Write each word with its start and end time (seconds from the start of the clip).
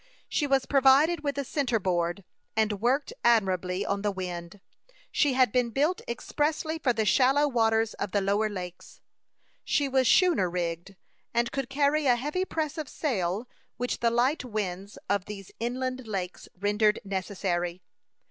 She 0.27 0.47
was 0.47 0.65
provided 0.65 1.23
with 1.23 1.37
a 1.37 1.45
centre 1.45 1.79
board, 1.79 2.23
and 2.55 2.81
worked 2.81 3.13
admirably 3.23 3.85
on 3.85 4.01
the 4.01 4.09
wind. 4.11 4.59
She 5.11 5.33
had 5.33 5.51
been 5.51 5.69
built 5.69 6.01
expressly 6.07 6.79
for 6.79 6.91
the 6.91 7.05
shallow 7.05 7.47
waters 7.47 7.93
of 7.93 8.11
the 8.11 8.19
lower 8.19 8.49
lakes. 8.49 8.99
She 9.63 9.87
was 9.87 10.07
schooner 10.09 10.49
rigged, 10.49 10.95
and 11.35 11.51
could 11.51 11.69
carry 11.69 12.07
a 12.07 12.15
heavy 12.15 12.45
press 12.45 12.79
of 12.79 12.89
sail, 12.89 13.47
which 13.77 13.99
the 13.99 14.09
light 14.09 14.43
winds 14.43 14.97
of 15.07 15.25
these 15.25 15.51
inland 15.59 16.07
lakes 16.07 16.49
rendered 16.57 16.99
necessary. 17.05 17.83